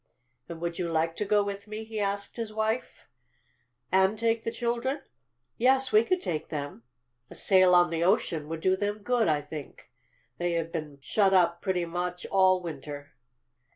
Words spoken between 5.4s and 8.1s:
"Yes, we could take them. A sail on the